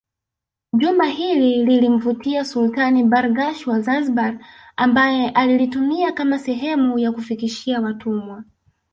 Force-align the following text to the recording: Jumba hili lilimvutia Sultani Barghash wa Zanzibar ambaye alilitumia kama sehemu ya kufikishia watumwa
Jumba 0.73 1.05
hili 1.05 1.65
lilimvutia 1.65 2.45
Sultani 2.45 3.03
Barghash 3.03 3.67
wa 3.67 3.81
Zanzibar 3.81 4.39
ambaye 4.75 5.29
alilitumia 5.29 6.11
kama 6.11 6.39
sehemu 6.39 6.99
ya 6.99 7.11
kufikishia 7.11 7.81
watumwa 7.81 8.43